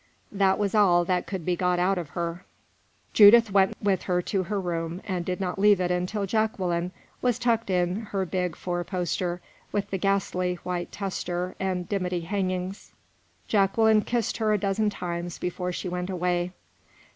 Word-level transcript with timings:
That 0.31 0.57
was 0.57 0.73
all 0.73 1.05
that 1.05 1.27
could 1.27 1.45
be 1.45 1.55
got 1.55 1.77
out 1.77 1.99
of 1.99 2.09
her. 2.17 2.43
Judith 3.13 3.51
went 3.51 3.75
with 3.83 4.01
her 4.01 4.19
to 4.23 4.41
her 4.41 4.59
room, 4.59 4.99
and 5.05 5.23
did 5.23 5.39
not 5.39 5.59
leave 5.59 5.79
it 5.79 5.91
until 5.91 6.25
Jacqueline 6.25 6.91
was 7.21 7.37
tucked 7.37 7.69
in 7.69 7.97
her 8.07 8.25
big 8.25 8.55
four 8.55 8.83
poster, 8.83 9.41
with 9.71 9.91
the 9.91 9.99
ghastly 9.99 10.55
white 10.63 10.91
tester 10.91 11.53
and 11.59 11.87
dimity 11.87 12.21
hangings. 12.21 12.93
Jacqueline 13.47 14.01
kissed 14.01 14.37
her 14.37 14.51
a 14.51 14.57
dozen 14.57 14.89
times 14.89 15.37
before 15.37 15.71
she 15.71 15.87
went 15.87 16.09
away. 16.09 16.51